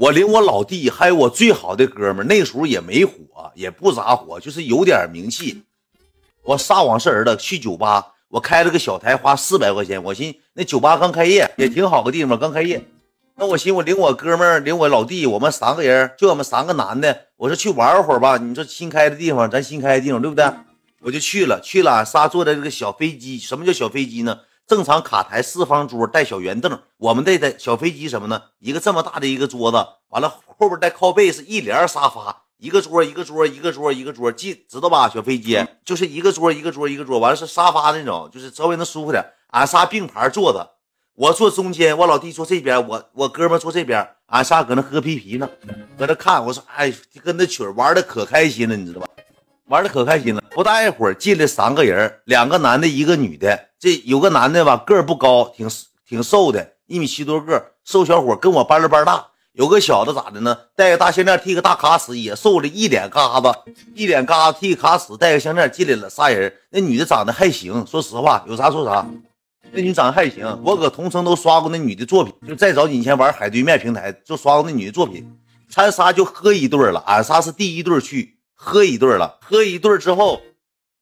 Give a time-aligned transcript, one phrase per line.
[0.00, 3.12] 我领我老弟还有我最好的哥们，那时候也没火，
[3.54, 5.62] 也不咋火，就是有点名气。
[6.42, 10.02] 我撒谎是儿子去酒吧，我开了个小台，花四百块钱。
[10.02, 12.82] 我寻那酒吧刚开业，也挺好个地方，刚开业。
[13.36, 17.26] 那我寻我领我哥们儿，领我老弟，我们三个人，就我们三个男的。
[17.36, 20.50] 我说去玩会儿吧，你说新开的地方，咱新开的地方，对不对？
[21.02, 23.38] 我就去了，去了，仨坐在这个小飞机。
[23.38, 24.38] 什么叫小飞机呢？
[24.70, 28.40] 正常卡台四方桌带小圆凳，我们这的小飞机什么呢？
[28.60, 35.08] 一个这么大的一个桌子，完了后边带靠背是一连沙发，一个桌一个桌一个桌一个桌，记知道吧？
[35.08, 39.20] 小飞机就是一个桌一个桌一个桌，完了是沙发那种，就是稍微能舒服点。
[39.48, 40.70] 俺仨并排坐着。
[41.16, 45.50] 我坐中间，我老弟坐这边，我我哥们坐这边，俺仨搁那喝啤啤呢，
[45.98, 46.46] 搁那看。
[46.46, 49.08] 我说，哎，跟那曲玩的可开心了，你知道吧？
[49.70, 50.42] 玩的可开心了。
[50.50, 53.68] 不大一会儿进来三个人，两个男的，一个女的。
[53.78, 55.70] 这有个男的吧，个儿不高，挺
[56.06, 59.28] 挺瘦的，一米七多个，瘦小伙，跟我班了班大。
[59.52, 60.56] 有个小子咋的呢？
[60.74, 63.52] 戴个大项链，剃个大卡死，也瘦了一脸嘎子，
[63.94, 66.10] 一脸嘎子，剃个卡死，戴个项链进来了。
[66.10, 69.06] 仨人，那女的长得还行，说实话，有啥说啥。
[69.70, 75.24] 那女长得还行，我搁同城都刷过那女的作品，就再早几年前玩海对面平台就刷过那女的作品。
[75.68, 79.38] 咱仨就喝一对了，俺仨是第一对去喝一顿了。
[79.40, 80.42] 喝一顿之后，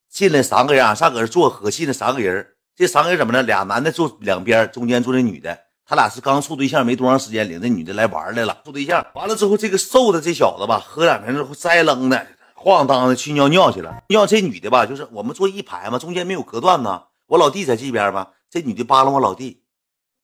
[0.08, 1.68] 进来三个人，俺仨搁这坐喝。
[1.68, 3.42] 进来三个人，这三个人怎么着？
[3.42, 5.58] 俩男的坐两边，中间坐那女的。
[5.84, 8.62] 他俩是刚处对象没多长时间，领这女的来玩来了。
[8.64, 14.04] 处对象完了之后，这个瘦的这小子吧，喝两瓶之后栽楞的晃荡的去尿尿去了。
[14.08, 17.02] 尿这女的吧，就是我们坐一排嘛，中间没有隔断呢。
[17.26, 18.34] 我老弟在这边吧。
[18.48, 19.62] 这女的扒拉我老弟，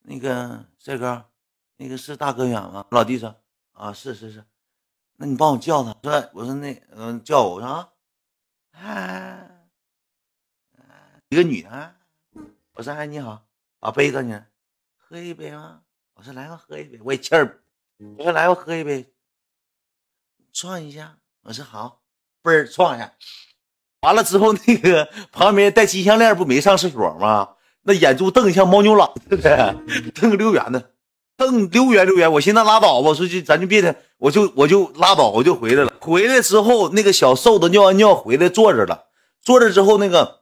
[0.05, 1.24] 那个帅哥，
[1.77, 2.86] 那个是大哥远吗？
[2.90, 3.34] 老弟说
[3.72, 4.44] 啊，是是是，
[5.17, 5.95] 那你帮我叫他。
[6.03, 7.69] 说我说那嗯叫我，我说
[8.73, 9.48] 啊，
[10.77, 10.83] 啊，
[11.29, 11.95] 一个女的，
[12.75, 13.47] 我说哎你好，
[13.79, 14.47] 把杯子呢，
[14.97, 15.81] 喝一杯吗？
[16.15, 17.62] 我说来吧，喝一杯，我也气儿，
[18.19, 19.12] 我说来吧，喝一杯，
[20.53, 21.19] 撞一下。
[21.42, 22.03] 我说好，
[22.42, 23.12] 嘣儿撞一下，
[24.01, 27.57] 完了之后那个旁边戴金项链不没上厕所吗？
[27.83, 29.74] 那眼珠瞪得像猫牛郎似的，
[30.14, 30.95] 瞪个溜圆的，
[31.36, 32.33] 瞪溜圆溜圆。
[32.33, 35.92] 我寻思拉倒吧，我说就咱就别的，我就我就拉倒，我就回来了。
[36.01, 39.05] 回来之后，那个小瘦子尿完尿回来坐着了。
[39.42, 40.40] 坐着之后，那个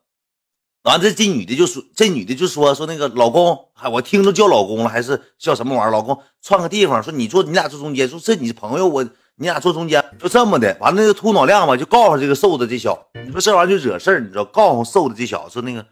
[0.85, 5.91] 完这这女的就说，这女的就说说那个老公，还我听着叫老公了，还是叫什么玩意儿？
[5.91, 8.09] 老公串个地方，说你坐，你俩坐中间。
[8.09, 10.77] 说这你朋友，我你俩坐中间，就这么的。
[10.79, 14.45] 完了那个秃脑亮吧，就告诉这个瘦子这小子，你说这玩意儿就惹事儿，你知道？
[14.45, 15.85] 告诉瘦子这小子说那个。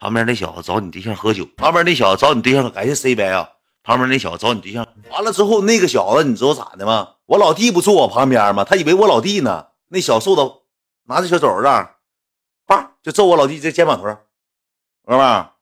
[0.00, 3.48] 旁边那小子找你对象喝酒，旁边那小子找你对象感谢 C 白啊。
[3.88, 7.14] 旁边那小子找你对象，完了之后那个小子你知道咋的吗？
[7.24, 8.62] 我老弟不坐我旁边吗？
[8.62, 9.68] 他以为我老弟呢。
[9.88, 10.42] 那小瘦子
[11.04, 11.68] 拿着小肘子，
[12.66, 14.02] 叭就揍我老弟这肩膀头。
[15.06, 15.52] 哥们儿，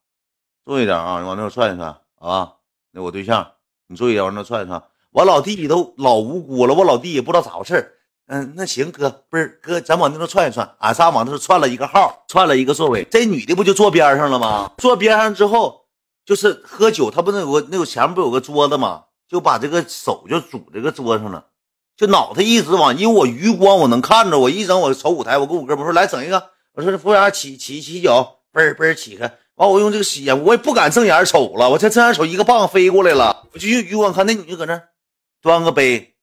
[0.65, 2.54] 注意点啊，你往那边窜一窜啊。
[2.91, 3.47] 那我对象，
[3.86, 4.82] 你注意点往那窜一窜。
[5.12, 7.92] 我老弟都老无辜了，我老弟也不知道咋回事
[8.26, 10.69] 嗯，那行哥，不是哥，咱往那头窜一窜。
[10.81, 13.06] 俺仨往那头窜了一个号，窜了一个座位。
[13.09, 14.72] 这女的不就坐边上了吗？
[14.78, 15.85] 坐边上之后，
[16.26, 19.04] 就是喝酒，他不是有个那个前面不有个桌子吗？
[19.28, 21.47] 就把这个手就拄这个桌上了，
[21.97, 29.38] 就脑袋一直往，因为我余光我能看着，我一整我瞅舞台，我跟我哥们说来整一个，我说服务员起起起脚，嘣儿嘣起开。
[29.54, 34.82] 完我用这个眼，我也不敢正眼瞅了，我这正眼瞅一个棒飞过来了，我就用余光看那女的搁那
[35.41, 36.16] 端个杯。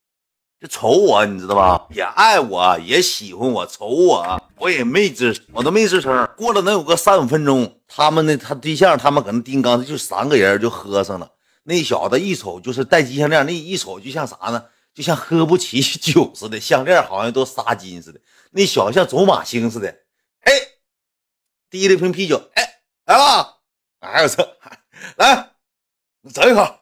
[0.64, 1.88] 就瞅我，你知道吧？
[1.90, 6.30] 也爱我，也喜欢我，瞅我，我也没吱，我都没吱声。
[6.38, 11.30] 过了能有个三五分钟，他们那他对象，他们搁那叮当，就三个人就喝上了。
[11.64, 14.64] 那小子一瞅就是戴金项链，那一瞅就像啥呢？
[14.94, 18.22] 就像喝不起酒似的，项链好像都撒金似的。
[18.52, 19.90] 那小子像走马星似的。
[20.46, 20.54] 哎，
[21.70, 22.64] 提了瓶啤酒，哎，
[23.04, 23.58] 来吧，
[24.00, 24.48] 哎我操，
[25.18, 25.50] 来，
[26.34, 26.80] 整一口，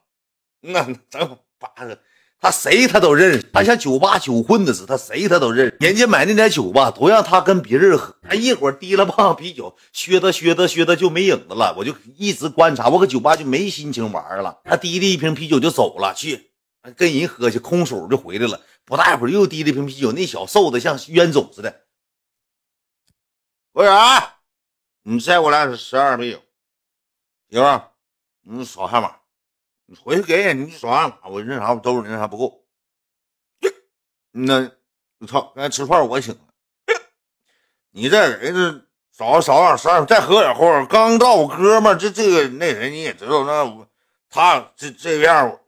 [0.61, 1.97] 嗯，整一口，八个。
[2.41, 5.77] 他谁他都认识，他像酒吧酒混子似的，他谁他都认识。
[5.79, 8.15] 人家买那点酒吧，都让他跟别人喝。
[8.23, 11.75] 他一会儿提了棒啤酒，削他削他削他就没影子了。
[11.77, 14.59] 我就一直观察，我搁酒吧就没心情玩了。
[14.63, 16.51] 他提了一瓶啤酒就走了，去
[16.95, 18.59] 跟人喝去，空手就回来了。
[18.85, 21.69] 不大一会儿又提了一瓶啤酒，那小瘦的像冤种似的。
[23.71, 23.93] 服务员，
[25.03, 26.41] 你再给我来十二啤酒，
[27.51, 27.81] 媳妇，
[28.41, 29.20] 你扫下码。
[29.91, 32.63] 你回去给你，你刷，我那啥我兜里那啥不够。
[34.31, 34.71] 那，
[35.19, 36.39] 我操，刚才吃饭我请了，
[37.91, 40.85] 你再给这少少点事儿，再喝点喝。
[40.85, 43.85] 刚到我哥们这这个那谁你也知道，那我
[44.29, 45.59] 他这这样，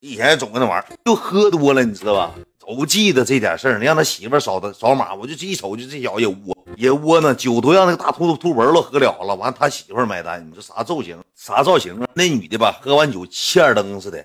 [0.00, 2.34] 以前总跟他玩，就喝多了，你知道吧？
[2.74, 12.08] 都记得这点事儿，让他媳妇扫的扫码，我就这一瞅就这小子也窝也窝囊，酒都让那个大秃秃文都喝了了，完他媳妇买单，你说啥造型啥造型啊？
[12.14, 14.24] 那女的吧，喝完酒欠灯似的，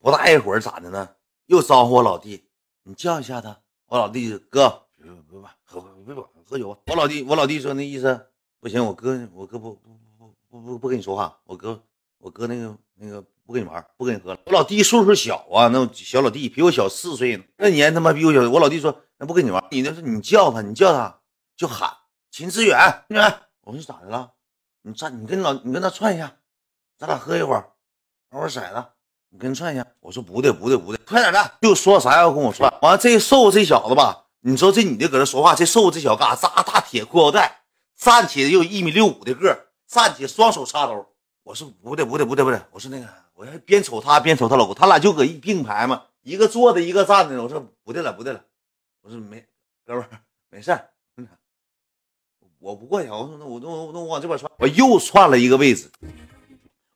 [0.00, 1.08] 不大一会儿咋的呢？
[1.46, 2.44] 又招呼我老弟，
[2.82, 3.58] 你叫一下他。
[3.88, 6.76] 我老弟哥，别别别喝别喝喝酒。
[6.86, 8.26] 我老弟我老弟说那意思
[8.58, 11.80] 不行，我哥我哥不不不不不不跟你说话，我哥
[12.18, 14.40] 我哥那个那个不跟你玩，不跟你喝了。
[14.46, 18.40] 我老弟岁数小啊，那小老弟比我小四岁呢，那年他妈比我小。
[18.50, 21.20] 我老弟说那不跟你玩，你那是你叫他，你叫他
[21.56, 21.88] 就喊
[22.32, 22.76] 秦志远，
[23.08, 23.38] 远。
[23.62, 24.32] 我说咋的了？
[24.82, 26.36] 你站，你跟老你跟他串一下，
[26.98, 27.70] 咱俩喝一会儿，
[28.30, 28.84] 玩会骰子。
[29.30, 32.68] 你跟串一下，我说不对不对不对，快点的，就说啥要跟我串。
[32.82, 36.48] 完了，这瘦这小子吧，你说这女的搁这说话，这瘦这小子干啥？
[36.48, 37.62] 扎大铁裤腰带，
[37.96, 41.06] 站起来有一米六五的个，站起双手插兜。
[41.46, 47.40] 我说不对不对不对不对，我说那个，我还边瞅他边瞅他老公，他俩就搁一并排嘛，一个坐的，一个站的。
[47.40, 48.40] 我说不对了不对了，
[49.02, 49.46] 我说没
[49.86, 50.04] 哥们
[50.50, 50.76] 没事
[52.58, 53.08] 我不过去。
[53.08, 55.88] 我说那我那我那我往这边窜，我又窜了一个位置。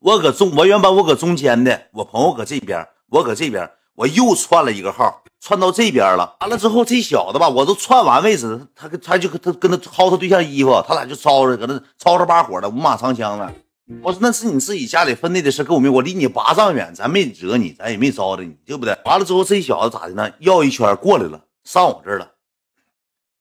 [0.00, 6.36] 我搁中，我原本我搁中间的，我朋友搁这边，我搁这边，我又窜了一个号，窜到这边了。
[6.40, 13.54] 完了之后，这小子吧，我都窜完位置，他跟他就跟他跟他薅他对象衣服，他俩就吵着，搁那吵着把火的，五马长枪的。
[14.02, 18.96] 我说那是你自己家里分内的事，跟我没，我离你八丈远，咱没惹你，咱也没招着你，对不对？
[19.04, 20.32] 完了之后，这小子咋的呢？
[20.38, 22.34] 绕一圈过来了，上我这儿了，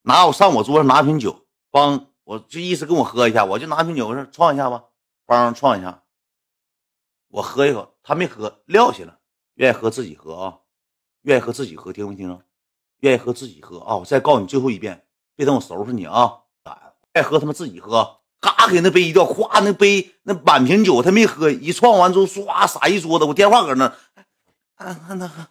[0.01, 4.85] 拿我上我桌上拿瓶酒，帮我就意思跟我喝一下，我就拿瓶酒，我说创一下吧，
[5.25, 6.03] 帮创一下。
[7.29, 9.19] 我喝一口，他没喝，撂下了。
[9.55, 10.57] 愿意喝自己喝啊，
[11.21, 12.41] 愿意喝自己喝，听没听着？
[13.01, 13.95] 愿意喝自己喝啊！
[13.95, 15.05] 我再告诉你最后一遍，
[15.35, 16.39] 别等我收拾你啊！
[17.13, 23.25] 爱喝他妈自己喝，嘎给那杯一掉，咵那杯那满瓶酒他没喝，一撞完之后唰洒一桌子。
[23.25, 23.85] 我电话搁那，
[24.75, 25.45] 啊那喝，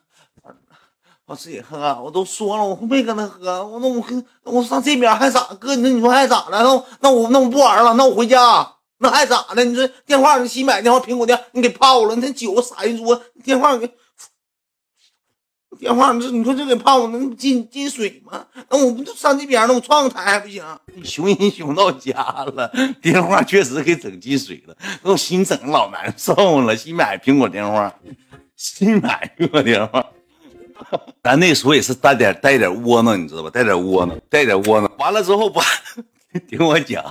[1.26, 5.76] 我自己喝，我都说了我没跟他喝，我那我跟我上这边还咋哥？
[5.76, 6.62] 那你说还咋了？
[6.62, 8.74] 那那我那我不玩了，那我回家。
[9.00, 9.64] 那还咋的？
[9.64, 13.88] 你说电话，你新买电话，苹果电，你给泡了，那酒洒一桌，电话给
[15.78, 18.44] 电话，这你说这给泡了，那进进水吗？
[18.68, 19.72] 那我不就上这边了？
[19.72, 20.62] 我创个台还不行？
[20.94, 22.70] 你熊人熊到家了，
[23.00, 26.76] 电话确实给整进水了，我心整老难受了。
[26.76, 27.94] 新买苹果电话，
[28.56, 30.04] 新买苹果电话，
[31.22, 33.50] 咱那时候也是带点带点窝囊，你知道吧？
[33.50, 34.90] 带点窝囊，带点窝囊。
[34.98, 35.62] 完了之后吧，
[36.48, 37.04] 听我讲。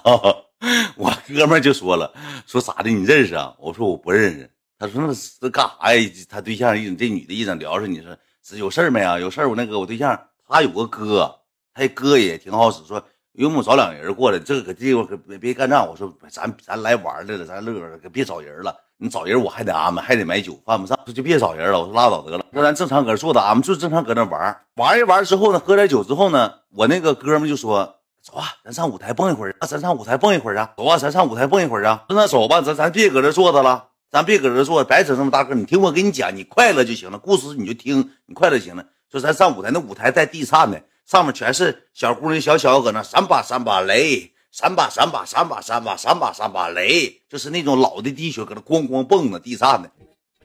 [0.96, 2.12] 我哥们就说了，
[2.48, 2.90] 说咋的？
[2.90, 3.54] 你认识啊？
[3.60, 4.50] 我说我不认识。
[4.80, 6.12] 他说那是干啥呀？
[6.30, 8.16] 他对象一这女的一整聊着，你说
[8.56, 9.20] 有事儿没啊？
[9.20, 10.18] 有事儿我那个我对象
[10.48, 11.36] 他有个哥，
[11.74, 12.84] 他哥也挺好使。
[12.86, 13.04] 说
[13.34, 15.86] 有我找两人过来，这个搁地方可别别干仗。
[15.86, 18.74] 我说咱咱来玩来了，咱乐乐，可别找人了。
[18.98, 20.98] 你找人我还得安排，还得买酒，犯不上。
[21.14, 21.80] 就别找人了。
[21.80, 22.46] 我说拉倒得了。
[22.54, 27.96] 说咱正常搁这坐着，俺们就正常搁那玩玩一玩之后呢，喝点酒之后呢，我那个哥们就说。
[28.20, 29.66] 走啊，咱上舞台蹦一会儿啊！
[29.66, 30.74] 咱上舞台蹦一会儿啊！
[30.76, 32.04] 走啊，咱上舞台蹦一会儿啊！
[32.10, 33.86] 那走吧，咱咱别搁这坐着了，
[34.18, 35.54] 咱别搁这坐，白整这么大个。
[35.54, 38.84] 你听我给你讲，你快乐就行了，故事你就听，你快乐就行了。
[39.12, 49.92] 说咱上舞台，那舞台带地颤的，上面全是小姑娘小小搁那闪把闪把雷，闪把闪把闪把闪把闪把闪把雷，就是那种老的地雪搁那咣咣蹦的地颤的。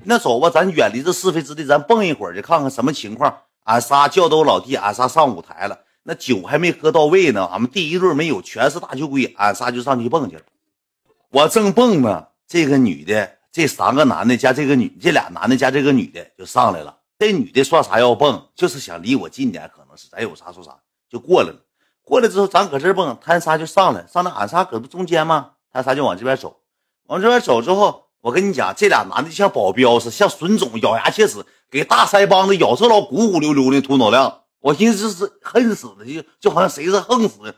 [0.04, 3.34] 那走吧，咱远离这是非之地，咱蹦一会儿去，看看什么情况。
[3.64, 5.78] 俺仨叫都老弟，俺仨上舞台了。
[6.02, 10.42] 那酒还没喝到位呢，俺们第一对没有，全是大酒鬼，俺仨就上去蹦去了。
[11.30, 16.98] 我正蹦呢，这个女的，这三个男的加这个女，这俩男的加这个女的就上来了。
[17.18, 20.76] 这女的说啥要蹦，就是想离我近点，可能是咱有啥说啥，
[21.08, 21.56] 就过来了。
[22.02, 25.52] 过来之后，咱搁这蹦，他仨就上来，上来俺仨搁不中间吗？
[25.70, 26.60] 他仨就往这边走，
[27.04, 34.40] 往这边走之后，我跟你讲，这俩男的像保镖似的，像损种咬牙切齿，给大腮帮子咬这老鼓鼓溜溜的秃脑亮。
[34.60, 37.54] 我寻思这是恨死的，就就好像谁是横死的，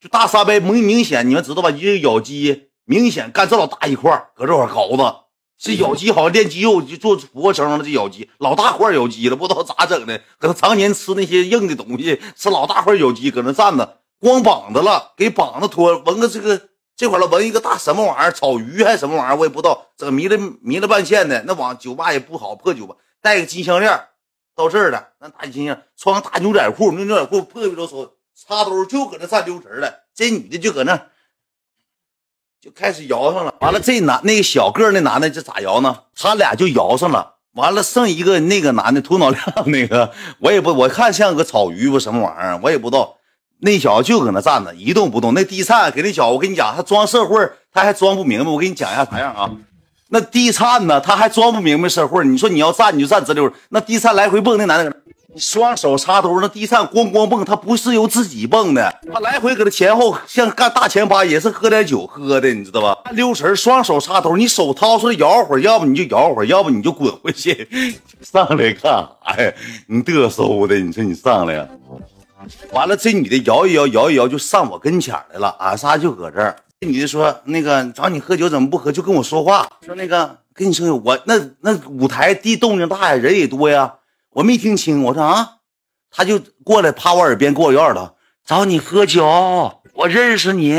[0.00, 1.70] 就大沙白明明显，你们知道吧？
[1.70, 5.16] 一个咬肌明显干这老大一块搁这块搞子，
[5.58, 16.60] 这咬肌好像练肌肉就做俯卧撑了，这咬肌老大块咬肌了，不知道咋整的，搁他常年吃那些硬的东西，吃老大块咬肌，搁那站着，光膀子了，给膀子脱，纹个这个
[16.96, 24.00] 这块了，纹一个大什么玩意儿，草鱼还是什么玩意儿，我也不知道，整迷了迷了半线的，那往酒吧也不好，破酒吧，戴个金项链。
[24.56, 29.92] 到这儿了，那大金星穿个大牛仔裤，那牛仔裤破皮都手插兜，就搁那站溜神了。
[30.14, 31.08] 这女的就搁那
[32.64, 33.54] 就开始摇上了。
[33.60, 35.94] 完了，这男那个小个那男的这咋摇呢？
[36.16, 37.34] 他俩就摇上了。
[37.56, 43.16] 完了，剩一个那个男的秃脑 亮那个，我也不我看像个草鱼不什么玩意儿，我也不知道。
[43.60, 45.34] 那小子就搁那站着一动不动。
[45.34, 47.38] 那地颤给那小子，我跟你讲，他装社会，
[47.70, 48.50] 他还装不明白。
[48.50, 49.50] 我给你讲一下啥样啊？
[50.08, 50.98] 那地颤呢？
[50.98, 52.24] 他还装不明白社会。
[52.24, 53.52] 你说你要站你就站直溜。
[53.68, 54.96] 那地颤来回蹦，那男的
[55.36, 63.10] 双手插兜，那地上咣咣蹦，他不是由自己蹦的，他来回搁这前后像干大前八，也是喝点酒喝的，你知道吧？
[63.12, 67.68] 溜神，双手插兜，你手掏出来摇会儿，要不你就摇会儿，要不你就滚回去。
[68.22, 69.52] 上来干啥呀？
[69.86, 71.68] 你嘚瑟的，你说你上来呀？
[72.72, 76.54] 完了，这女的摇一摇，摇一摇就上我跟前来了，俺仨就搁这儿。
[76.80, 78.92] 这女的说：“那个找你喝酒怎么不喝？
[78.92, 83.92] 就跟我说话，说那个跟你说，我那那舞台地动静大呀，人也多呀。”
[84.34, 85.58] 我没听清，我说啊，
[86.10, 89.24] 他就过来趴我耳边跟我耳朵，找你喝酒，
[89.92, 90.76] 我认识你，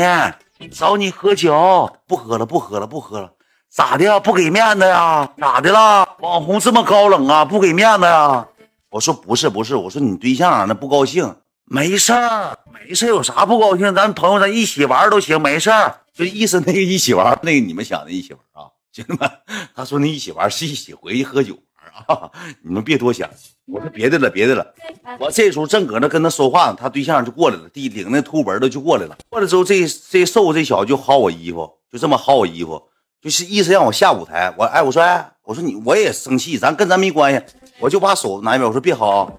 [0.70, 3.32] 找你喝酒，不喝了，不喝了，不喝了，
[3.70, 4.20] 咋的呀？
[4.20, 5.32] 不给面子呀？
[5.38, 6.06] 咋的啦？
[6.20, 7.46] 网红这么高冷啊？
[7.46, 8.46] 不给面子呀？
[8.90, 11.34] 我说不是不是，我说你对象那不高兴，
[11.64, 13.94] 没事儿，没事有啥不高兴？
[13.94, 19.30] 咱朋友咱一起玩都行，没事儿，就意思那个一起玩，那个你们想的一起玩啊，兄弟们，
[19.74, 21.58] 他说那一起玩是一起回去喝酒。
[22.06, 22.30] 啊！
[22.62, 23.28] 你们别多想，
[23.66, 24.74] 我说别的了，别的了。
[25.18, 29.16] 我这时候正搁那跟他说话呢，他对象就过来了，弟领那秃文的就过来了。
[29.28, 32.82] 过来之后，这这瘦这小子就薅我衣服，就这么薅我衣服，
[33.20, 34.54] 就是意思让我下舞台。
[34.58, 37.40] 我哎，我说哎，我说你我也生气，咱跟咱没关系，
[37.80, 39.30] 我就把手拿一边，我说别薅。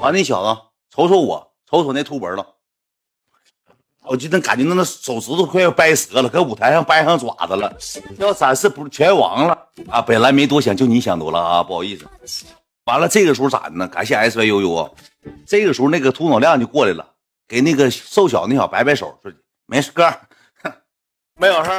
[0.00, 0.60] 完那小子
[0.94, 2.46] 瞅瞅我，瞅瞅那秃文了。
[4.10, 7.72] 我就能感觉到那手指头快要掰折了，搁舞台上掰上爪子了，
[8.18, 9.56] 要展示不是全亡了
[9.88, 10.02] 啊！
[10.02, 12.04] 本来没多想，就你想多了啊，不好意思。
[12.86, 13.86] 完了，这个时候咋的呢？
[13.86, 14.90] 感谢 S Y U U 啊！
[15.46, 17.06] 这个时候那个秃脑亮就过来了，
[17.46, 19.30] 给那个瘦小那小摆摆手，说
[19.66, 20.12] 没事哥，
[21.36, 21.70] 没有事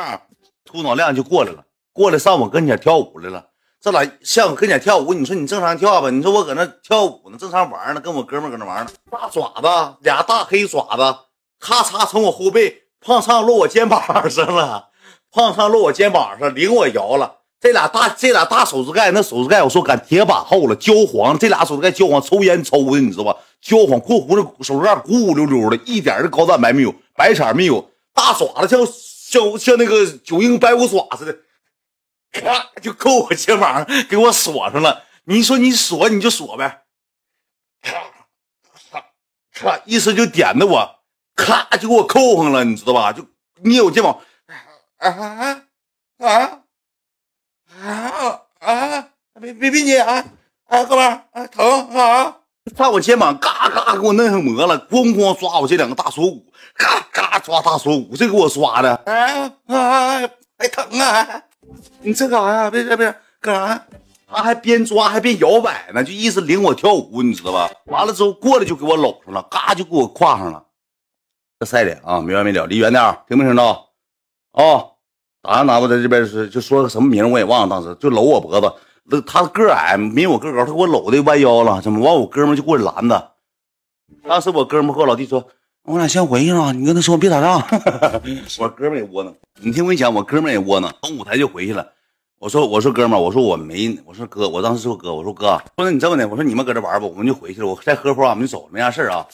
[0.63, 1.61] 秃脑亮就过来了，
[1.91, 3.45] 过来上我跟前跳舞来了。
[3.81, 6.09] 这咋像我跟前跳舞，你说你正常跳吧？
[6.09, 8.91] 你说我搁那跳舞呢，正常玩呢，跟我哥们搁那玩呢。
[9.11, 11.17] 大爪子，俩大黑爪子。
[11.61, 14.89] 咔嚓，从我后背胖上落我肩膀上了，
[15.31, 17.37] 胖上落我肩膀上，领我摇了。
[17.59, 21.37] 这俩大这俩大手指盖，那手指盖我说赶铁板厚了，焦黄。
[21.37, 23.37] 这俩手指盖焦黄，抽烟抽的，你知道吧？
[23.61, 27.91] 焦黄，过糊的手指盖鼓鼓溜溜的，一点的高蛋白没有，白色没有。
[28.13, 31.37] 大爪子像像像那个九阴白骨爪似的，
[32.31, 35.03] 咔就扣我肩膀上，给我锁上了。
[35.25, 36.81] 你说你锁你就锁呗，
[37.83, 37.91] 咔
[38.91, 39.05] 咔
[39.53, 41.00] 咔，意思就点的我。
[41.41, 43.11] 咔就给我扣上了，你知道吧？
[43.11, 43.25] 就
[43.63, 44.15] 捏我肩膀，
[44.97, 45.61] 啊啊
[46.19, 46.61] 啊
[47.81, 49.07] 啊啊！
[49.41, 50.23] 别别别捏啊！
[50.67, 52.37] 啊，哥们儿啊，疼啊！
[52.77, 56.45] 在我肩膀嘎嘎给我弄上膜了，咣咣抓我这两个大锁骨，
[56.75, 60.29] 嘎嘎抓大锁骨，这给我抓的，哎啊，
[60.59, 61.41] 还疼啊！
[62.01, 62.69] 你这干啥呀？
[62.69, 63.85] 别别别，干啥？
[64.27, 67.69] 他还边抓还边摇摆呢，就意思领我跳舞，你知道吧？
[67.85, 70.63] 完了之后过来就给我搂上了，嘎就给我挎上了。
[71.61, 73.87] 这晒脸啊，没完没了，离远点听没听到？
[74.53, 74.81] 啊，
[75.43, 82.15] 打算拿我在这边是就说个什么名我也忘了，当时就搂我脖子，那他个矮，没我个高，他给我搂的弯腰了，怎么完？
[82.15, 83.33] 我哥们就过去拦他。
[84.27, 85.49] 当时我哥们和我老弟说，
[85.83, 87.61] 我俩先回去了，你跟他说别打仗。
[88.57, 91.87] 我哥们也窝囊，你听我讲，我哥们也窝囊，从舞台就回去了。
[92.39, 99.27] 我说我说哥们，我说我没，我说哥，我当时说哥，我说哥，说那你这么的，我说你们搁这玩吧，我们就回去了，我再喝会儿，俺们就走了，没啥事啊。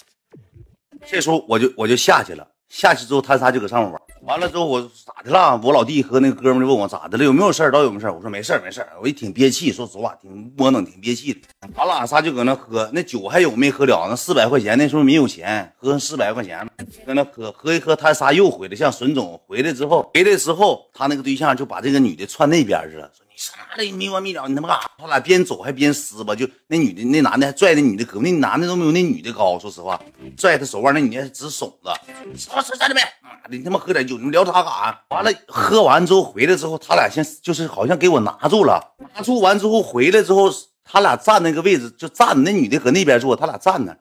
[1.09, 5.59] 这时候我就我就下去了，下去之后他仨就搁上面玩，完了之后我咋的了？
[5.63, 7.71] 我老弟和那个哥们就问我咋的了，有没有事儿？
[7.71, 8.13] 都有没有事儿？
[8.13, 11.39] 我说没事儿没事儿，我也挺憋气，说实话挺窝囊，挺憋气的。
[11.75, 14.07] 完了俺仨就搁那喝，那酒还有没喝了？
[14.09, 16.67] 那四百块钱那时候没有钱，喝四百块钱
[17.05, 23.09] 搁那喝喝一喝，他仨又回来，像孙总回来之后，回来之后他那个对象就把这个女的窜那边去了。
[23.37, 24.91] 啥的没完没了，你他妈干啥？
[24.97, 29.59] 他俩边走还边撕吧，就那女的那男的还拽那女的胳膊，那男的都没有那女的高。
[29.59, 30.01] 说实话，
[30.35, 31.95] 拽他手腕，那女的还直耸着。
[32.35, 35.01] 说说在里面，妈的，你他妈喝点酒，你们聊他干啥？
[35.09, 38.81] 完了，喝完之后回来之后，他俩先就是好像给我拿住了，
[39.15, 40.51] 拿住完之后回来之后，
[40.83, 43.95] 他俩站那个位置就站，那女的搁那边坐，他俩站那。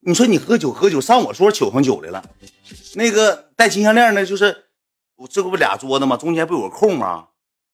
[0.00, 2.24] 你说你喝酒喝酒上我桌取上酒来了，
[2.94, 4.64] 那个戴金项链的，就是
[5.16, 6.16] 我这不俩桌子吗？
[6.16, 7.26] 中间不有个空吗？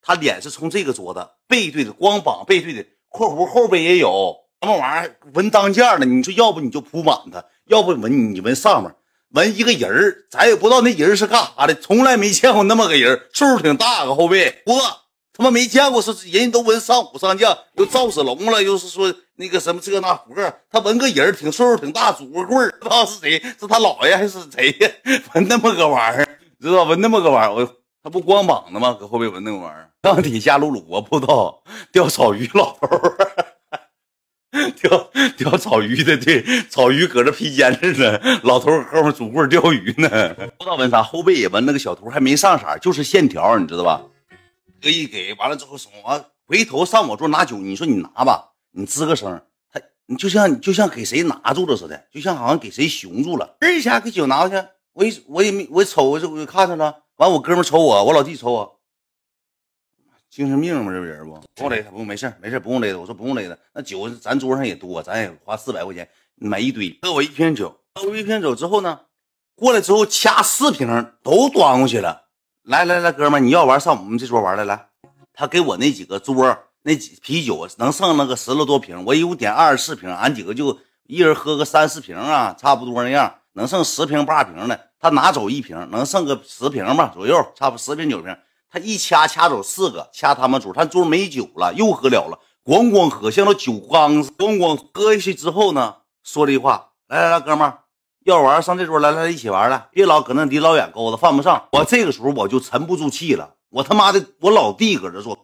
[0.05, 6.05] 他脸是从这个桌子背对着，光膀背对的，括弧后边也有什么玩意儿纹当间的。
[6.05, 8.95] 你说要不你就铺满它，要不纹你纹上面，
[9.31, 14.75] 纹一个人儿，咱也不知道那人是干啥的，从来没见过那么个人，岁数挺大个后背，不
[15.37, 24.89] 他妈没见过是人都纹上武上将，又赵子龙了，又是说那个什么这那胡个他纹个人挺岁数挺大，拄个棍儿，不知道是谁，是他姥爷还是谁呀？
[25.35, 28.93] 纹那么个玩意儿，知道纹那么个玩意儿，我他不光膀子吗？
[29.01, 29.91] 搁后背纹那个玩意儿。
[30.03, 32.87] 上底下露露，我不知道钓草鱼老头，
[34.77, 40.11] 钓钓草鱼的，对，草鱼搁这披肩着呢，老头后面拄棍钓鱼呢，
[40.59, 44.03] 不知道纹啥，后背也纹那个小图，还没上色，就是线条，你知道吧？
[44.83, 49.41] 特意给完了之后，什么回头上我桌拿酒，你说你拿吧，你吱个声，
[49.73, 53.57] 他你就像就像给谁拿住了似的，就像好像给谁熊住了。
[53.61, 56.95] 这一下给酒拿过去，我一我也没我瞅我就我就看着了。
[57.17, 58.81] 完我哥们瞅我，我老弟瞅我，
[60.29, 60.93] 精神病吗？
[60.93, 62.99] 这人不不用勒他，不用没事没事不用勒他。
[62.99, 69.01] 我说不用勒他，那酒咱桌上也多，咱也花四百块钱买一堆，喝我一瓶酒，喝我一瓶酒之后呢，
[69.55, 70.89] 过来之后掐四瓶
[71.23, 72.25] 都端过去了。
[72.65, 74.89] 来来来，哥们你要玩上我们这桌玩来来。
[75.33, 84.79] 他给我那几个桌那几啤酒能剩那个十来多瓶，我一共点二十四瓶，俺几个就一人喝个三四瓶啊，差不多那样，能剩十瓶八瓶的。
[85.01, 88.37] 他拿走一瓶，能剩个十瓶吧左右，差不十瓶九瓶。
[88.71, 97.81] 他一掐掐走四个，掐他们桌，他桌没酒了，又喝了了，咣咣喝，像那酒缸子，咣咣喝下去之后呢，说这话：来来来，哥们儿，
[98.25, 101.69] 要玩上这桌来来一起玩来，别老搁那离老远勾子，犯不上。
[101.73, 105.39] 我这个时候我就沉不住气了，我他妈的，我老弟搁这坐，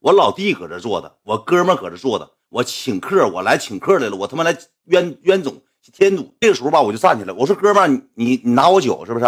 [0.00, 4.56] 我老弟搁这坐的，我哥们搁这坐的，我请客，我来请客来了，我他妈来
[4.86, 5.62] 冤冤种。
[5.92, 9.24] 添堵，这个时候吧，我就站起来，我说哥们儿，你你你拿我酒是不是？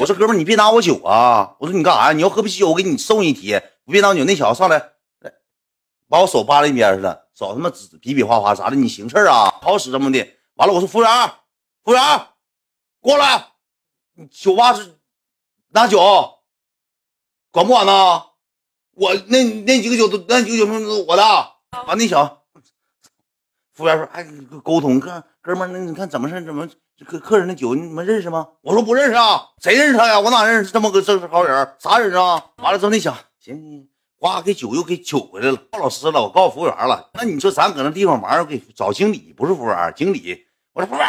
[0.00, 1.54] 我说哥们儿，你别拿我酒啊！
[1.58, 2.12] 我说你干啥呀？
[2.12, 3.60] 你要喝啤酒，我给你送一提。
[3.86, 4.92] 别拿酒，那小子上来，
[6.08, 8.76] 把我手扒了一边去了，手他妈指比比划划，啥的？
[8.76, 9.50] 你行事啊？
[9.62, 10.26] 好使这么的？
[10.54, 11.10] 完了，我说服务员，
[11.84, 12.26] 服务员，
[13.00, 13.48] 过来，
[14.30, 14.98] 酒吧是
[15.68, 16.00] 拿酒，
[17.50, 18.22] 管不管呢？
[18.96, 21.22] 我那那几个酒都那几个酒是我的。
[21.86, 22.42] 完那小。
[23.72, 24.24] 服务员说：“哎，
[24.62, 26.42] 沟通哥哥们儿，那你看怎么事？
[26.42, 26.66] 怎么
[27.04, 30.18] 客客人的酒你们认识吗？”我说：“不认识啊，谁认识他呀？
[30.18, 31.68] 我哪认识这么个正式好人？
[31.78, 33.86] 啥人啊？”完了之后，那想，行行，
[34.18, 35.56] 呱，给酒又给酒回来了。
[35.70, 37.10] 告老师了，我告诉服务员了。
[37.12, 40.46] 那你说咱搁那地方玩，给找经理，不是服务员，经理。
[40.72, 41.06] 我说服务员，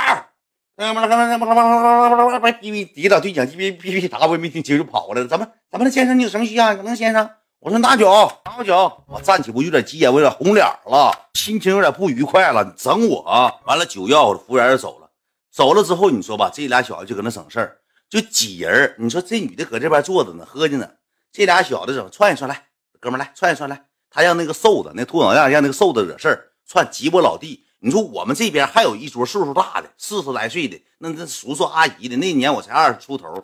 [0.76, 5.28] 那么那那那那那那哔哔抵了对讲机，哔哔哔打我也没听清就跑过来了。
[5.30, 6.20] 怎么怎么了，先生？
[6.20, 6.76] 你有什么需要？
[6.76, 7.30] 怎么先生？
[7.66, 8.08] 我说拿酒，
[8.46, 9.04] 拿酒。
[9.08, 12.64] 我站起，我有点急眼，我有点红脸了，心情有点不愉快了。
[12.64, 13.24] 你整我，
[13.66, 15.10] 完了酒要了，服务员就走了。
[15.52, 18.94] 走了之后，你说吧，这俩小子就搁那省事儿，就几人。
[19.00, 20.88] 你说这女的搁这边坐着呢，喝着呢。
[21.32, 22.68] 这俩小子整串一串来，
[23.00, 23.84] 哥们来串一串来。
[24.12, 27.66] 他让那个瘦子，那秃脑样，让那个瘦子惹事儿，串挤我老弟。
[27.80, 32.16] 你说我们这边还有一桌岁数大的，四十来岁的，那那叔叔阿姨的。
[32.18, 33.44] 那年我才二十出头，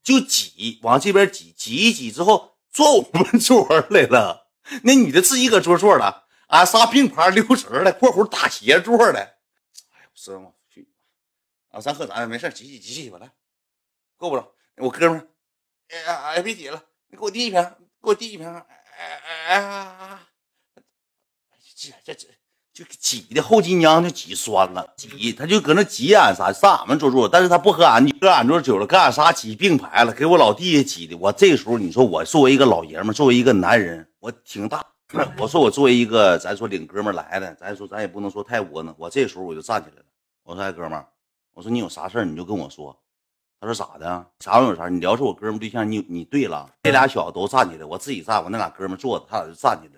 [0.00, 2.52] 就挤往这边挤，挤一挤之后。
[2.78, 4.46] 坐我们桌来了，
[4.84, 9.18] 那女的自己搁桌坐了，俺仨并排溜神了，括弧打斜坐的。
[9.18, 10.88] 哎呦，师傅去
[11.70, 11.80] 啊！
[11.80, 13.32] 咱喝咱的没事，挤挤挤挤吧，来，
[14.16, 14.54] 够不着。
[14.76, 15.28] 我哥们，
[15.88, 17.60] 哎呀，哎别挤了，你给我递一瓶，
[18.00, 18.46] 给我递一瓶。
[18.46, 18.64] 哎
[19.26, 20.20] 哎哎，
[21.74, 22.28] 这这这。
[22.78, 31.16] 就挤的后脊梁就挤酸了，挤他就搁那挤俺仨上俺们桌坐，但是他不喝俺喝俺桌酒了，跟俺仨挤并排了，给我老弟挤的。
[31.16, 34.86] 我这时候你说我作为一个老爷们，作为一个男人，我挺大。
[35.38, 38.94] 我说我作为一个咱说领哥们来的，咱说咱也不能说太窝囊。
[38.96, 40.04] 我这时候我就站起来了，
[40.44, 41.04] 我说哎哥们，
[41.54, 42.96] 我说你有啥事你就跟我说。
[43.60, 44.24] 他说咋的？
[44.38, 44.88] 啥玩意有啥？
[44.88, 46.70] 你聊是我哥们对象，你你对了。
[46.84, 49.97] 这俩小子都站起来，我自己站，我那俩哥们坐着，他俩就站起来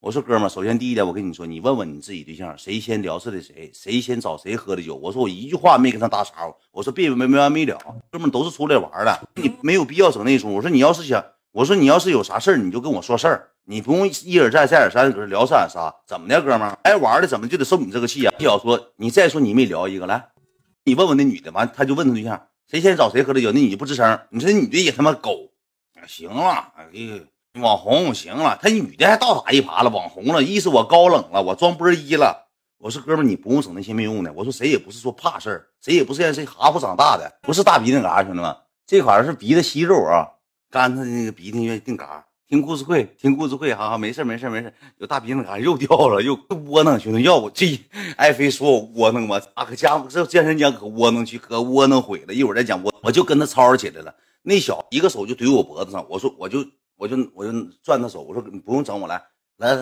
[0.00, 4.94] 我说哥们儿首先第一点，我跟你说，你问问你自己对象，谁先聊色的谁，谁先找谁喝的酒。
[4.94, 7.76] 我说我一句话没跟他搭茬，我说别没没完没了，
[8.12, 10.54] 哥们都是出来玩的，你没有必要整那出。
[10.54, 18.32] 我说你要是想，我说你要是有啥事儿，你就跟我说事儿，你不用一而再再而三搁这聊三仨，怎么的，哥们儿爱玩的怎么就得受你这个气啊？
[18.38, 20.28] 小说你再说你没聊一个来，
[20.84, 25.50] 你问问那女的，完他就问他对象，谁先找谁喝的酒，那女的不吱声，你说那女的也他妈狗，
[26.06, 27.20] 行了，哎呀。
[27.60, 29.90] 网红行了，他女的还倒打一耙了。
[29.90, 32.46] 网红了，意思我高冷了，我装波一了。
[32.78, 34.32] 我说哥们，你不用整那些没用的。
[34.32, 40.28] 我说谁也不是说怕事儿，谁也不是让谁哈呼长大的，不是大鼻那嘎，兄弟们，这块是鼻子息肉啊，
[40.70, 42.24] 干他那个鼻涕愿意定嘎。
[42.46, 44.72] 听故事会，听故事会，哈哈，没事没事没事。
[44.98, 47.66] 有大鼻子嘎肉掉了，又窝囊，兄弟，要我这
[48.16, 49.40] 爱妃说我窝囊吗？
[49.54, 52.32] 啊，可家这健身间可窝囊去，可窝囊毁了。
[52.32, 54.14] 一会儿再讲我，我就跟他吵吵起来了。
[54.42, 56.64] 那小一个手就怼我脖子上，我说我就。
[56.98, 59.22] 我就我就攥他手，我说你不用整我来
[59.56, 59.74] 来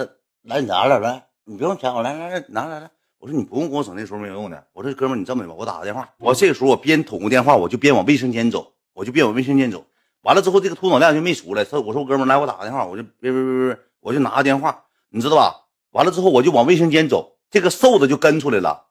[0.42, 9.86] 来你拿来来，你不用抢我来来来拿来来，我说你不用给我整那时候没有用的，我说哥们你这么的吧，我打个电话，我这个时候我边捅个电话，我就边往卫生间走，我就边往卫生间走，
[10.20, 15.64] 完了之后这个秃脑亮就没出来，他我说哥们来我打个电话，我就别别别别，我就拿个电话，你知道吧？
[15.92, 18.85] 完了之后我就往卫生间走，这个瘦子就跟出来了。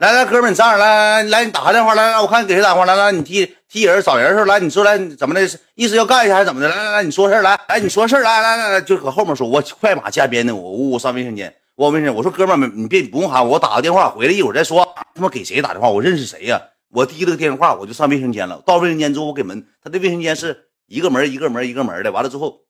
[0.00, 5.42] 来来，哥们，你上来，来来来，你打个电话，来来，我看你给谁打电话，来来，你替替人找人是来，你说来怎么的？
[5.74, 6.70] 意思要干一下还是怎么的？
[6.70, 14.90] 来来来，你说事来，来你说事来，来来来，就搁后面说，我快马加鞭的，我呜呜上卫生间，我卫生，我说哥们，你别不用喊我，打个电话回来一会儿再说。
[15.14, 15.90] 他妈给谁打电话？
[15.90, 16.58] 我认识谁呀？
[16.88, 18.62] 我提了个电话，我就上卫生间了。
[18.64, 22.60] 到卫生间之后，我给门，他的卫生间是一个门一个门一个门的，完了之后，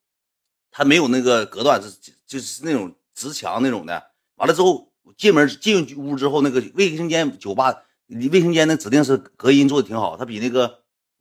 [0.73, 1.91] 他没有那个隔断，是
[2.27, 4.03] 就是那种直墙那种的。
[4.35, 4.90] 完了之后。
[5.21, 7.83] 进门进屋之后，那个卫生间酒吧，
[8.33, 10.79] 卫生间那指定是隔音做的挺好，它比那个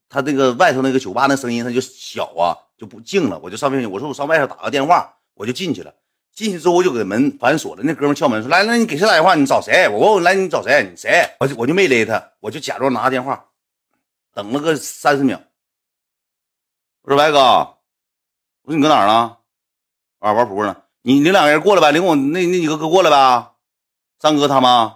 [0.08, 3.38] 它那个外头那个酒吧那声音它就小啊，就不静了。
[3.44, 5.94] 我就上卫生间，我说我上外头打个电话，我就进去了。
[6.34, 7.84] 进去之后我就给门反锁了。
[7.84, 9.36] 那哥们敲门说：“来来，你给谁打电话？
[9.36, 10.88] 你找谁？”我问我来，你找谁？
[10.90, 11.30] 你谁？
[11.42, 13.48] 我就我就没勒他，我就假装拿个电话，
[14.34, 15.42] 等了个三十秒。
[17.02, 17.40] 我说：“白哥，
[18.64, 19.36] 我说你搁哪儿呢？
[20.20, 20.78] 啊，玩扑克呢。
[21.02, 23.52] 你领两个人过来呗，领我那那几个哥过来呗。
[24.22, 24.96] 三哥他妈，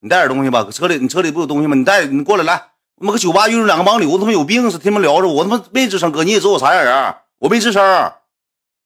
[0.00, 0.64] 你带点东西吧。
[0.64, 1.76] 搁车里你车里不有东西吗？
[1.76, 2.56] 你带你过来来。
[3.00, 6.10] 他妈搁酒吧遇着两个盲流，他妈有病似的，他妈聊着我他妈没吱声。
[6.10, 8.12] 哥你也知道我啥样人，我没吱声。”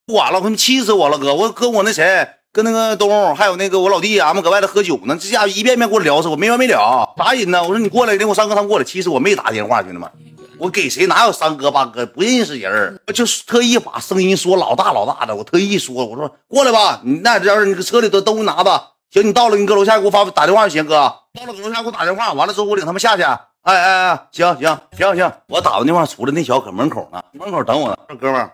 [0.05, 1.33] 不管了，我他妈气死我了，哥！
[1.33, 5.17] 我跟我那谁，跟那个东，还有那个我老弟，俺们搁外头喝酒呢。
[5.19, 7.15] 这家伙一遍遍给我聊死我，没完没了。
[7.17, 7.63] 啥人呢？
[7.63, 8.85] 我说你过来，领我三哥他们过来。
[8.85, 10.11] 其实我没打电话，兄弟们，
[10.59, 11.07] 我给谁？
[11.07, 12.05] 哪有三哥八哥？
[12.05, 15.35] 不认识人，我就特意把声音说老大老大的。
[15.35, 17.01] 我特意说，我说过来吧。
[17.03, 18.91] 你那要是你搁车里都东西拿吧。
[19.13, 20.95] 行，你到了，你搁楼下给我发打电话就行，哥。
[21.35, 23.23] 到了搁楼下给我打电话，完了之后我领他们下去。
[23.23, 28.51] 哎哎哎，行行行行，我打完电话出来，那小子搁门口呢，门口等我呢，哥们。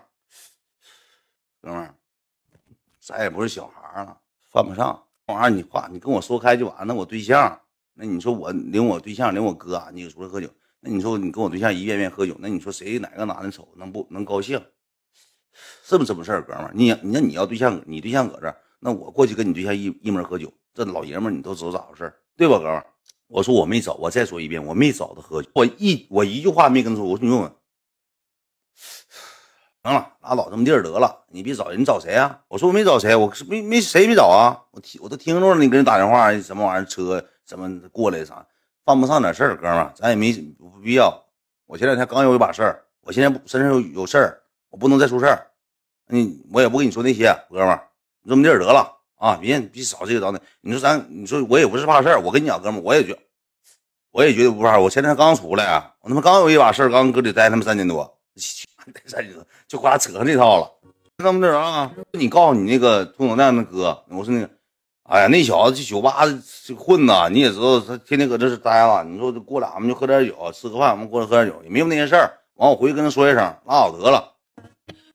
[1.61, 1.95] 哥们儿，
[2.99, 4.17] 咱也不是小孩了，
[4.51, 5.01] 犯不上。
[5.25, 6.93] 这玩意你话你跟我说开就完了。
[6.93, 7.57] 我对象，
[7.93, 10.49] 那你说我领我对象领我哥，你出来喝酒，
[10.81, 14.61] 那你说你跟我对象一遍遍喝酒，那你说谁哪个男的瞅能不能高兴？
[15.85, 16.69] 是不这么事儿，哥们？
[16.73, 22.83] 你你那你要对象，你对象搁这，那我过去跟你对象一一门喝酒，这老爷们你都知道咋回事，对吧，哥们？
[23.27, 27.07] 我说我没找，我再说一遍，我没找他喝酒，我一我一句话没跟他说。
[27.07, 27.51] 我说你问问。
[29.83, 32.41] 行了，拉倒，这么地儿得了，你别找，你找谁啊？
[32.47, 34.59] 我说我没找谁，我没没谁没找啊。
[34.71, 38.45] 我听我都听着了，你给人打电话，什么玩意儿车怎么过来啥，
[38.83, 41.23] 犯不上点事儿，哥们，咱也没不必要。
[41.65, 45.47] 我前两天刚有一把事儿，我现在身上有有事儿，我不能再出事儿。
[46.07, 47.88] 你我也不跟你说那些，哥们儿，
[48.27, 50.39] 这么地儿得了啊，别别找这个找那。
[50.61, 53.17] 你说咱，你说我也不是怕事儿，我跟你讲，哥们，我也觉，
[54.11, 54.77] 我也觉得不怕。
[54.79, 58.17] 我前天刚出来，我他妈刚有一把事儿，刚搁里待他妈三年多。
[58.93, 60.71] 待三年多就给我扯上这套了，
[61.17, 61.91] 那么的啊？
[62.13, 64.49] 你告诉你那个兔脑蛋那哥，我说那个，
[65.03, 66.15] 哎呀，那小子去酒吧
[66.77, 69.03] 混呐，你也知道，他天天搁这是待了。
[69.03, 72.39] 你说过来，俺们就喝点酒，吃个饭，我们过来喝点酒，也没有那些事儿。
[72.55, 74.33] 完，我回去跟他说一声，拉倒得了。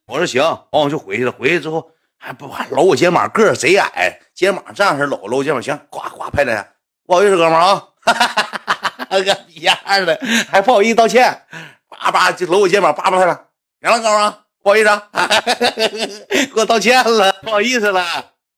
[0.07, 1.33] 我说行，完我就回去了。
[1.33, 1.91] 回去之后
[2.25, 6.67] 还不还搂我肩膀，个儿贼矮，肩膀这样式搂搂肩膀，行，呱呱拍两下，
[7.07, 7.87] 不好意思，哥们啊，
[9.23, 10.19] 个逼样的，
[10.51, 11.43] 还不好意思道歉。
[11.91, 13.49] 叭叭就搂我肩膀，叭叭拍了，
[13.83, 18.03] 行了，哥们儿，不好意思，啊，哈哈哈给我道歉了，不好意思了。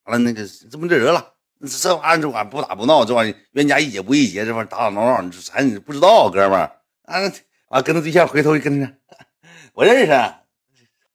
[0.05, 1.33] 完了，那个这么这人了，
[1.69, 6.71] 这玩意儿这玩意儿不打不闹，这玩意儿冤家宜解不宜结，这玩意儿打打闹闹，你咱不知道，哥们儿
[7.07, 7.21] 啊
[7.69, 8.93] 啊，跟他对象回头一跟他，
[9.75, 10.13] 我认识，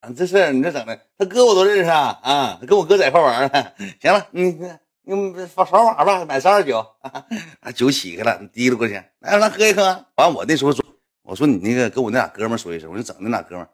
[0.01, 3.71] 啊，这事你这整的，他哥我都认识啊，啊，跟我哥在一块玩呢。
[4.01, 4.59] 行了，你
[5.03, 10.05] 你发扫码吧，买三二九， 啊，酒起开了，你提溜过去，来来喝一喝。
[10.17, 10.83] 完，我那时候说。
[11.23, 13.65] 我说你那个跟我那俩哥们说一声，我就整那俩哥们，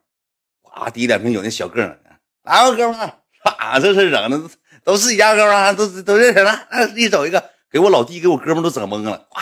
[0.61, 1.97] 哗滴两瓶酒，那小个儿，
[2.43, 3.11] 来吧哥们，
[3.43, 4.49] 啥这事整的
[4.83, 6.67] 都是一家哥们，都都认识了。
[6.95, 9.41] 一走一个，给我老弟给我哥们都整懵了，哇，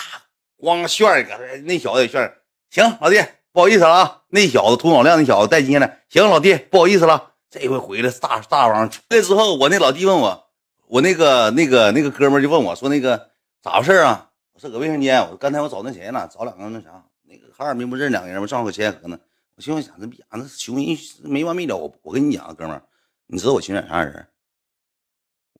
[0.56, 2.32] 光炫一个，那小子也炫。
[2.69, 3.17] 行，老弟
[3.56, 5.89] 不好意思了啊，那小子涂脑亮，那小子带劲了。
[6.10, 10.48] 行，老弟不好意思了，这回回来大大王出来之后，我那老弟问我，
[10.88, 13.30] 我那个那个那个哥们就问我说那个
[13.62, 14.30] 咋回事啊？
[14.52, 16.30] 我说搁卫生间，我刚才我找那谁呢？
[16.30, 17.02] 找两个那啥。
[17.24, 18.46] 那个哈尔滨不认两个人吗？
[18.46, 19.18] 正好搁前河呢。
[19.56, 21.78] 我心想，这逼样，那穷人没完没了。
[21.78, 22.84] 我我跟你讲，哥们儿，
[23.28, 24.28] 你知道我请点啥样人？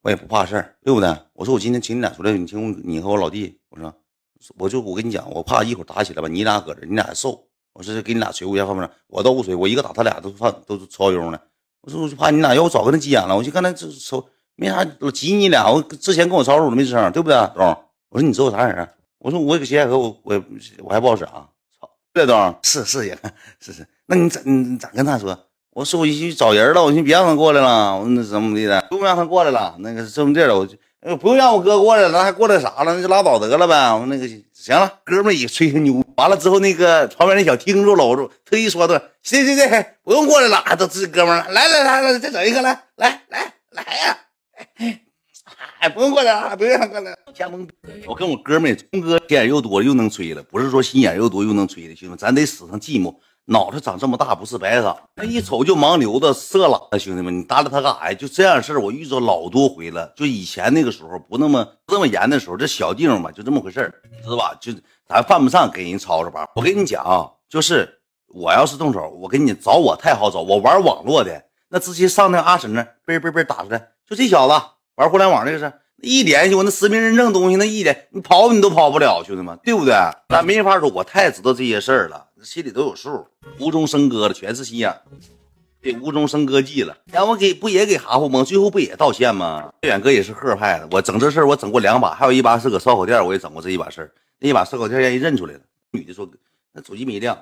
[0.02, 1.18] 我也不怕事儿，对不对？
[1.32, 3.58] 我说我今天请你俩出来，你听你和我老弟。
[3.70, 3.96] 我说，
[4.58, 7.48] 我就我跟你讲，我怕一会儿打起来吧，你俩搁这，你俩还瘦。
[7.76, 8.90] 我说给你俩捶一下，放不上。
[9.08, 11.38] 我倒不捶，我一个打他俩都犯都超优呢。
[11.82, 13.36] 我说我就怕你俩，要我早跟他急眼了。
[13.36, 15.70] 我就刚才这瞅没啥，我急你俩。
[15.70, 17.66] 我之前跟我吵吵我都没吱声，对不对，东？
[18.10, 18.90] 我说你知道我啥人？
[19.20, 20.42] 我说我搁咸海河，我我
[20.84, 21.50] 我还不好使啊。
[21.80, 23.18] 操，对东是是也
[23.60, 25.38] 是是，那你咋你咋跟他说？
[25.72, 28.82] 我说我去找人了，我寻别让他过来了，我那怎么地的？
[28.90, 30.78] 不用让他过来了，那个这么地了，我就
[31.18, 32.96] 不用让我哥过来了，还过来啥了？
[32.96, 33.94] 那就拉倒得了呗。
[33.94, 34.26] 我那个
[34.66, 41.48] 行了，哥们也吹牛，完了之后那个旁边那小听住搂住，特意说的，行行行，不用过来了，都是哥们了。
[41.50, 44.18] 来来来来，再整一个，来来来来呀！
[45.78, 47.16] 哎，不用过来啊，不用过来。
[47.32, 47.74] 瞎蒙逼！
[48.08, 53.14] 我跟我哥们儿，聪哥心眼又多又能吹了，不是说心眼又多又能吹的，兄弟们，咱得使上寂寞。
[53.48, 57.00] 脑袋长这么大不是白长，那一瞅就盲流子、色懒。
[57.00, 58.14] 兄弟们，你搭理他干啥呀？
[58.16, 60.12] 就这样事儿，我遇着老多回了。
[60.16, 64.58] 就以前那个时候不那么这么严的时候，这小地方吧，就这么回事，知道吧？
[64.60, 64.74] 就
[65.08, 66.48] 咱犯不上给人吵吵吧。
[66.56, 67.88] 我跟你讲啊，就是
[68.30, 73.78] 我要是动手，我跟你找我太好找，我玩网络的，那直接上那个阿婶那，嘣嘣嘣打出来，
[74.10, 75.72] 就这小子玩互联网那个是。
[76.02, 79.94] 一联系我那实名认证东西，那一联你跑你都跑不了，兄弟们，对不对？
[80.30, 83.26] 咱没法说，我太知道这些事儿了，心里都有数。
[83.60, 84.94] 无中生歌了，全是心眼，
[85.82, 86.96] 给，无中生歌记了。
[87.12, 89.74] 让我给不也给哈呼蒙，最后不也道歉吗？
[89.82, 94.12] 远哥也是贺派的，我整这事儿我整过两把，还有一把是搁烧烤店，我也整过这一把事儿。
[94.40, 96.30] 那一把烧烤店让人认出来了，女的说
[96.74, 97.38] 那手机没亮，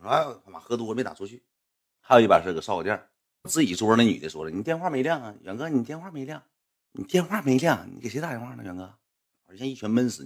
[0.00, 1.42] 我说哎他，妈喝多了没打出去。
[2.00, 3.00] 还有一把是搁烧烤店，
[3.44, 6.42] 自己桌那女的说了，你电话没亮啊，远哥，你电话没亮。
[6.94, 8.94] 你电话没亮，你给谁打电话呢，元哥？
[9.46, 10.20] 我现在一拳闷死你。